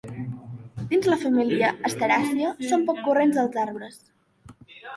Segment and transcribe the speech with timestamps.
[0.93, 4.05] Dins la família asteràcia són poc corrents els arbres.